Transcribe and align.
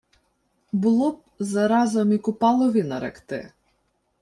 —Було 0.71 1.11
б 1.11 1.23
заразом 1.39 2.13
і 2.13 2.17
Купалові 2.17 2.83
наректи. 2.83 3.51